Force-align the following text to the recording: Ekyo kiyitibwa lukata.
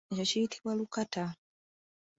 Ekyo 0.11 0.23
kiyitibwa 0.29 0.71
lukata. 0.79 1.25